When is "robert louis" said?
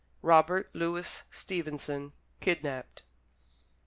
0.23-1.21